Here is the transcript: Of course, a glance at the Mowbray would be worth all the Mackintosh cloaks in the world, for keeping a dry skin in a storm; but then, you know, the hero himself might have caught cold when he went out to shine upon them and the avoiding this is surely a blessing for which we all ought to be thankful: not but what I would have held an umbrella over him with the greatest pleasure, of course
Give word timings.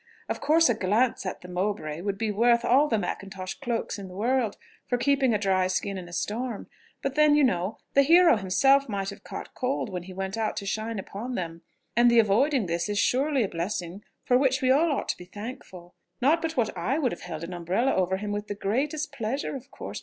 Of 0.27 0.41
course, 0.41 0.67
a 0.67 0.73
glance 0.73 1.27
at 1.27 1.41
the 1.41 1.47
Mowbray 1.47 2.01
would 2.01 2.17
be 2.17 2.31
worth 2.31 2.65
all 2.65 2.87
the 2.87 2.97
Mackintosh 2.97 3.59
cloaks 3.61 3.99
in 3.99 4.07
the 4.07 4.15
world, 4.15 4.57
for 4.87 4.97
keeping 4.97 5.31
a 5.31 5.37
dry 5.37 5.67
skin 5.67 5.95
in 5.95 6.09
a 6.09 6.11
storm; 6.11 6.65
but 7.03 7.13
then, 7.13 7.35
you 7.35 7.43
know, 7.43 7.77
the 7.93 8.01
hero 8.01 8.37
himself 8.37 8.89
might 8.89 9.11
have 9.11 9.23
caught 9.23 9.53
cold 9.53 9.91
when 9.91 10.01
he 10.01 10.11
went 10.15 10.39
out 10.39 10.57
to 10.57 10.65
shine 10.65 10.97
upon 10.97 11.35
them 11.35 11.61
and 11.95 12.09
the 12.09 12.17
avoiding 12.17 12.65
this 12.65 12.89
is 12.89 12.97
surely 12.97 13.43
a 13.43 13.47
blessing 13.47 14.03
for 14.25 14.39
which 14.39 14.59
we 14.59 14.71
all 14.71 14.91
ought 14.91 15.07
to 15.09 15.17
be 15.17 15.25
thankful: 15.25 15.93
not 16.19 16.41
but 16.41 16.57
what 16.57 16.75
I 16.75 16.97
would 16.97 17.11
have 17.11 17.21
held 17.21 17.43
an 17.43 17.53
umbrella 17.53 17.93
over 17.93 18.17
him 18.17 18.31
with 18.31 18.47
the 18.47 18.55
greatest 18.55 19.11
pleasure, 19.11 19.55
of 19.55 19.69
course 19.69 19.99